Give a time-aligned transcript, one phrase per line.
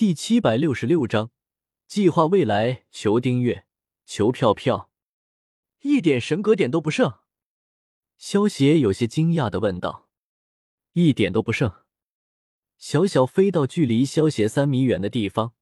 [0.00, 1.30] 第七百六十六章，
[1.86, 3.66] 计划未来，求订阅，
[4.06, 4.90] 求票票，
[5.80, 7.18] 一点神格点都不剩。
[8.16, 10.08] 萧邪有些惊讶的问道
[10.94, 11.84] ：“一点都不剩？”
[12.78, 15.52] 小小飞到距离萧邪三米远的地方，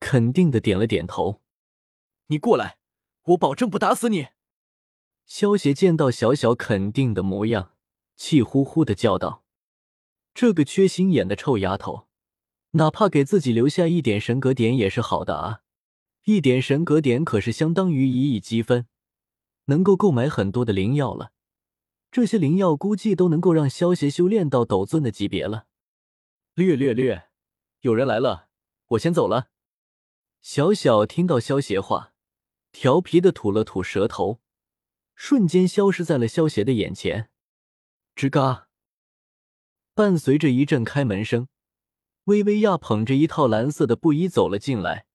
[0.00, 1.40] 肯定的点了点头
[2.26, 2.78] ：“你过来，
[3.26, 4.30] 我保证不打死你。”
[5.24, 7.76] 萧邪见到小小肯定的模样，
[8.16, 9.44] 气呼呼的叫道
[10.34, 12.06] ：“这个缺心眼的臭丫头！”
[12.72, 15.62] 哪怕给自己留下一点神格点也是好的啊！
[16.24, 18.86] 一点神格点可是相当于一亿积分，
[19.64, 21.32] 能够购买很多的灵药了。
[22.10, 25.66] 这些灵药估计都能够让萧邪修炼到斗尊的级别了。
[26.54, 27.28] 略略略，
[27.80, 28.48] 有人来了，
[28.88, 29.48] 我先走了。
[30.42, 32.12] 小小听到萧邪话，
[32.72, 34.40] 调皮的吐了吐舌头，
[35.14, 37.30] 瞬间消失在了萧邪的眼前。
[38.14, 38.68] 吱嘎，
[39.94, 41.48] 伴随着一阵开门声。
[42.28, 45.06] 薇薇娅捧着一套蓝色的布衣走了进来。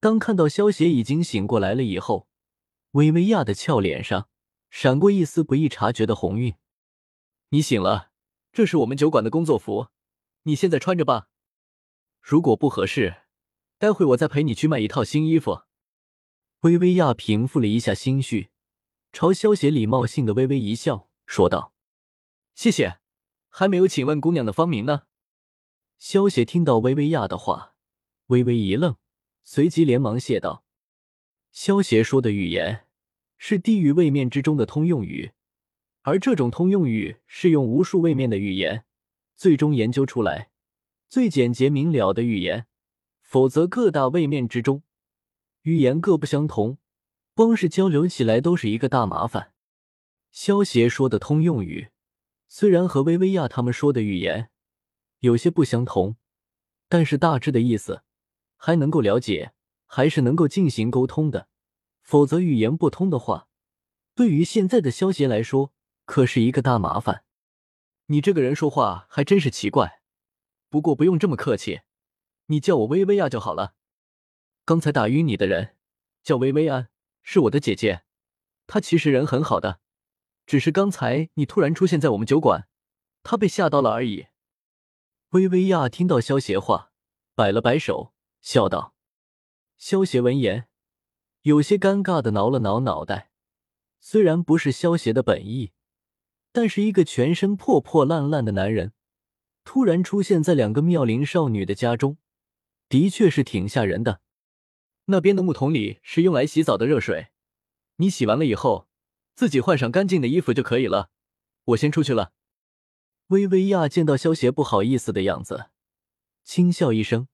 [0.00, 2.28] 当看到萧邪已经醒过来了以后，
[2.92, 4.30] 薇薇娅的俏脸上
[4.70, 6.54] 闪过一丝不易察觉的红晕。
[7.50, 8.10] 你醒了，
[8.52, 9.88] 这是我们酒馆的工作服，
[10.44, 11.28] 你现在穿着吧。
[12.22, 13.16] 如果不合适，
[13.76, 15.64] 待会我再陪你去买一套新衣服。
[16.60, 18.48] 薇薇娅平复了一下心绪，
[19.12, 21.74] 朝萧邪礼貌性的微微一笑，说道
[22.56, 22.98] ：“谢谢，
[23.50, 25.02] 还没有请问姑娘的芳名呢。”
[26.06, 27.76] 萧邪听到薇薇娅的话，
[28.26, 28.96] 微微一愣，
[29.42, 30.62] 随即连忙谢道
[31.50, 32.84] ：“萧邪说的语言
[33.38, 35.32] 是地狱位面之中的通用语，
[36.02, 38.84] 而这种通用语是用无数位面的语言
[39.34, 40.50] 最终研究出来
[41.08, 42.66] 最简洁明了的语言。
[43.22, 44.82] 否则，各大位面之中
[45.62, 46.76] 语言各不相同，
[47.32, 49.54] 光是交流起来都是一个大麻烦。
[50.30, 51.88] 萧邪说的通用语，
[52.46, 54.50] 虽然和薇薇娅他们说的语言。”
[55.24, 56.16] 有些不相同，
[56.86, 58.02] 但是大致的意思
[58.56, 59.54] 还能够了解，
[59.86, 61.48] 还是能够进行沟通的。
[62.02, 63.48] 否则语言不通的话，
[64.14, 65.72] 对于现在的萧协来说
[66.04, 67.24] 可是一个大麻烦。
[68.08, 70.02] 你这个人说话还真是奇怪，
[70.68, 71.80] 不过不用这么客气，
[72.48, 73.74] 你叫我薇薇娅就好了。
[74.66, 75.76] 刚才打晕你的人
[76.22, 76.90] 叫薇薇安，
[77.22, 78.02] 是我的姐姐，
[78.66, 79.80] 她其实人很好的，
[80.44, 82.68] 只是刚才你突然出现在我们酒馆，
[83.22, 84.26] 她被吓到了而已。
[85.34, 86.92] 薇薇娅听到萧邪话，
[87.34, 88.94] 摆了摆手，笑道
[89.76, 90.68] ：“萧邪闻言，
[91.42, 93.32] 有些尴尬的挠了挠脑袋。
[93.98, 95.72] 虽然不是萧邪的本意，
[96.52, 98.92] 但是一个全身破破烂烂的男人，
[99.64, 102.16] 突然出现在两个妙龄少女的家中，
[102.88, 104.20] 的确是挺吓人的。
[105.06, 107.30] 那边的木桶里是用来洗澡的热水，
[107.96, 108.86] 你洗完了以后，
[109.34, 111.10] 自己换上干净的衣服就可以了。
[111.64, 112.30] 我先出去了。”
[113.34, 115.66] 薇薇娅见到萧邪不好意思的样子，
[116.44, 117.26] 轻笑一声，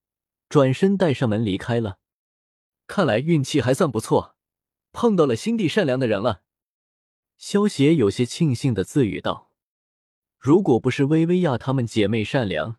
[0.48, 1.98] 转身带上门离开了。
[2.86, 4.34] 看来运气还算不错，
[4.92, 6.42] 碰到了心地善良的人了。
[7.36, 9.52] 萧邪有些庆幸的自语道
[10.40, 12.78] ：“如果不是薇薇娅她们姐妹善良，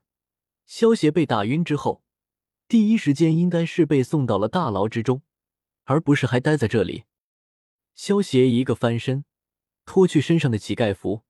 [0.66, 2.04] 萧邪被打晕之后，
[2.68, 5.22] 第一时间应该是被送到了大牢之中，
[5.84, 7.04] 而不是还待在这里。”
[7.94, 9.26] 萧邪一个翻身，
[9.86, 11.22] 脱去身上的乞丐服。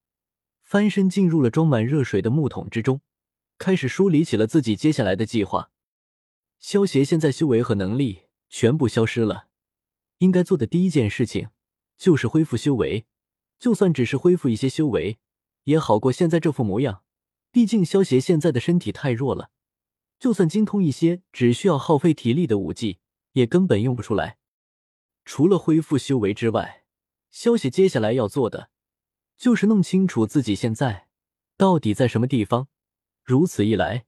[0.71, 3.01] 翻身进入了装满热水的木桶之中，
[3.57, 5.69] 开始梳理起了自己接下来的计划。
[6.59, 9.47] 萧协现在修为和能力全部消失了，
[10.19, 11.49] 应该做的第一件事情
[11.97, 13.05] 就是恢复修为。
[13.59, 15.19] 就算只是恢复一些修为，
[15.65, 17.03] 也好过现在这副模样。
[17.51, 19.49] 毕竟萧协现在的身体太弱了，
[20.17, 22.99] 就算精通一些只需要耗费体力的武技，
[23.33, 24.37] 也根本用不出来。
[25.25, 26.85] 除了恢复修为之外，
[27.29, 28.70] 萧协接下来要做的。
[29.41, 31.07] 就是弄清楚自己现在
[31.57, 32.67] 到底在什么地方，
[33.23, 34.05] 如此一来，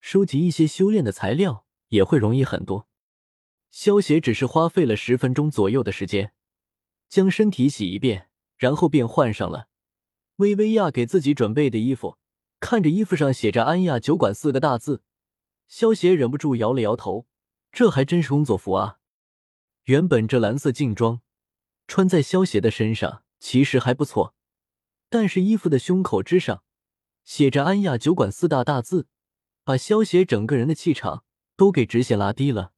[0.00, 2.88] 收集一些修炼的材料也会容易很多。
[3.70, 6.32] 萧协只是花费了十分钟左右的时间，
[7.10, 9.68] 将身体洗一遍，然后便换上了
[10.36, 12.16] 薇薇娅给自己准备的衣服。
[12.58, 15.02] 看着衣服上写着“安亚酒馆”四个大字，
[15.68, 17.26] 萧协忍不住摇了摇头，
[17.70, 18.96] 这还真是工作服啊！
[19.84, 21.20] 原本这蓝色劲装
[21.86, 24.34] 穿在萧协的身上其实还不错。
[25.10, 26.62] 但是衣服的胸口之上
[27.24, 29.08] 写着“安亚酒馆”四大大字，
[29.64, 31.24] 把萧协整个人的气场
[31.56, 32.72] 都给直线拉低了。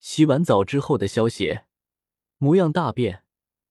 [0.00, 1.66] 洗完澡之后的萧协
[2.38, 3.24] 模样大变，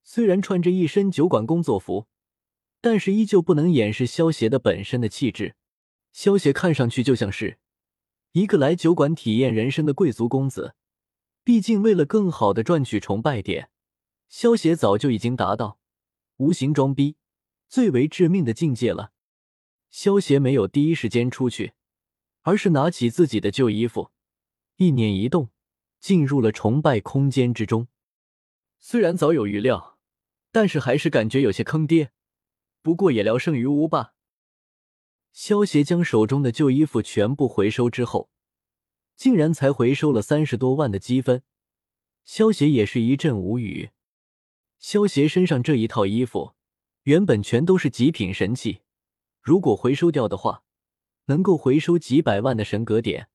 [0.03, 2.07] 虽然穿着一身酒馆工作服，
[2.79, 5.55] 但是依旧不能掩饰萧协的本身的气质。
[6.13, 7.57] 萧协看上去就像是
[8.33, 10.75] 一个来酒馆体验人生的贵族公子。
[11.43, 13.71] 毕竟，为了更好的赚取崇拜点，
[14.29, 15.79] 萧协早就已经达到
[16.37, 17.17] 无形装逼。
[17.71, 19.13] 最为致命的境界了。
[19.89, 21.71] 萧协没有第一时间出去，
[22.41, 24.11] 而是拿起自己的旧衣服，
[24.75, 25.51] 一念一动，
[25.97, 27.87] 进入了崇拜空间之中。
[28.77, 29.97] 虽然早有预料，
[30.51, 32.11] 但是还是感觉有些坑爹。
[32.81, 34.15] 不过也聊胜于无吧。
[35.31, 38.29] 萧协将手中的旧衣服全部回收之后，
[39.15, 41.43] 竟然才回收了三十多万的积分。
[42.25, 43.91] 萧协也是一阵无语。
[44.77, 46.55] 萧协身上这一套衣服
[47.03, 48.81] 原本全都是极品神器，
[49.41, 50.63] 如果回收掉的话，
[51.25, 53.29] 能够回收几百万的神格点。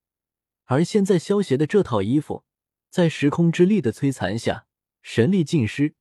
[0.66, 2.44] 而现在萧协的这套衣服，
[2.90, 4.66] 在时空之力的摧残下，
[5.02, 5.94] 神力尽失，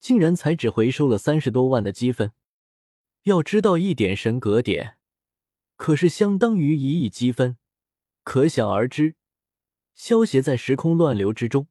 [0.00, 2.32] 竟然才只回收了三十多万的积分。
[3.24, 4.96] 要知道，一点神格点
[5.76, 7.58] 可是相当于一亿积分，
[8.24, 9.16] 可想而知，
[9.94, 11.68] 萧协在时空乱流之中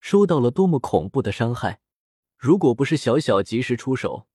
[0.00, 1.80] 受到了多么恐怖的伤害。
[2.36, 4.26] 如果不是小小及时出手，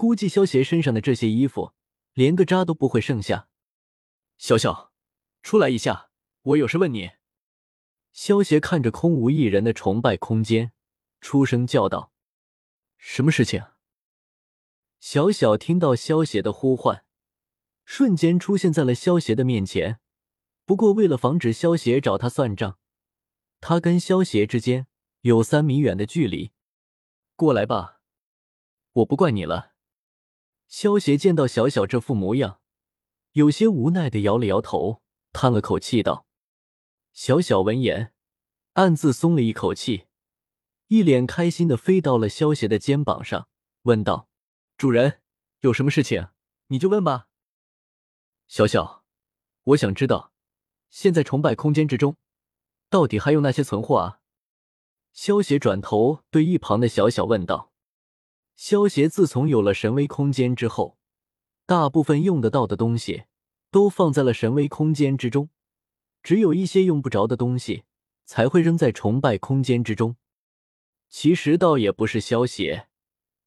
[0.00, 1.74] 估计萧邪身上的这些衣服
[2.14, 3.50] 连个渣都不会剩下。
[4.38, 4.94] 小小，
[5.42, 6.08] 出来一下，
[6.40, 7.10] 我有事问你。
[8.10, 10.72] 萧邪看着空无一人的崇拜空间，
[11.20, 12.14] 出声叫道
[12.96, 13.62] ：“什么事情？”
[15.00, 17.04] 小小听到萧邪的呼唤，
[17.84, 20.00] 瞬间出现在了萧邪的面前。
[20.64, 22.78] 不过，为了防止萧邪找他算账，
[23.60, 24.86] 他跟萧邪之间
[25.20, 26.52] 有三米远的距离。
[27.36, 28.00] 过来吧，
[28.92, 29.74] 我不怪你了。
[30.70, 32.60] 萧邪见到小小这副模样，
[33.32, 35.02] 有些无奈的摇了摇头，
[35.32, 36.26] 叹了口气道
[37.12, 38.14] ：“小小闻言，
[38.74, 40.06] 暗自松了一口气，
[40.86, 43.48] 一脸开心的飞到了萧邪的肩膀上，
[43.82, 44.28] 问道。”
[44.78, 45.20] 主人，
[45.62, 46.28] 有什么事情
[46.68, 47.26] 你就问吧。
[48.46, 49.04] 小小，
[49.64, 50.32] 我想知道，
[50.88, 52.16] 现在崇拜空间之中，
[52.88, 54.20] 到底还有那些存货啊？
[55.12, 57.69] 萧邪转头对一旁的小小问道。
[58.62, 60.98] 萧协自从有了神威空间之后，
[61.64, 63.24] 大部分用得到的东西
[63.70, 65.48] 都放在了神威空间之中，
[66.22, 67.84] 只有一些用不着的东西
[68.26, 70.16] 才会扔在崇拜空间之中。
[71.08, 72.88] 其实倒也不是萧协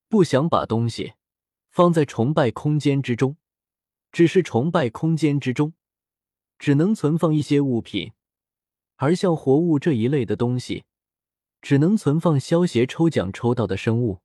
[0.09, 1.13] 不想把东西。
[1.69, 3.37] 放在崇拜空间之中，
[4.11, 5.75] 只是崇拜空间之中
[6.57, 8.13] 只能存放一些物品，
[8.95, 10.85] 而像活物这一类的东西，
[11.61, 14.22] 只能存放消协抽奖抽到的生物。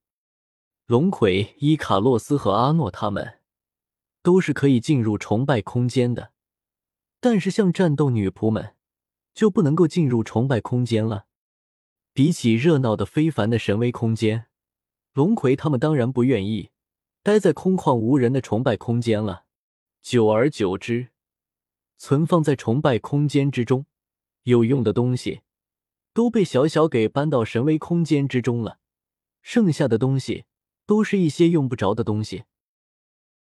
[0.89, 3.41] 龙葵、伊卡洛斯和阿诺他们
[4.23, 6.33] 都是可以进入崇拜空间的，
[7.21, 8.75] 但是像战斗女仆们
[9.35, 11.27] 就不能够进入崇拜空间了。
[12.15, 14.47] 比起热闹的非凡的神威空间，
[15.13, 16.71] 龙葵他们当然不愿意。
[17.23, 19.45] 待在空旷无人的崇拜空间了，
[20.01, 21.09] 久而久之，
[21.99, 23.85] 存放在崇拜空间之中
[24.45, 25.43] 有用的东西
[26.15, 28.79] 都被小小给搬到神威空间之中了，
[29.43, 30.47] 剩下的东西
[30.89, 32.45] 都是一些用不着的东西。